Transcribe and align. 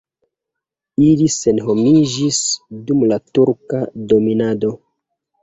Ili 1.07 1.27
senhomiĝis 1.35 2.39
dum 2.89 3.05
la 3.13 3.21
turka 3.37 3.85
dominado. 4.15 4.75